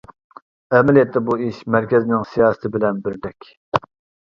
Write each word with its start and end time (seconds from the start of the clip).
ئەمەلىيەتتە 0.77 1.21
بۇ 1.27 1.35
ئىش 1.49 1.59
مەركەزنىڭ 1.77 2.25
سىياسىتى 2.33 2.75
بىلەن 2.79 3.05
بىردەك. 3.07 3.53